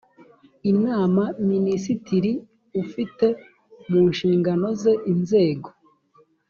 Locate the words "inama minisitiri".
0.71-2.31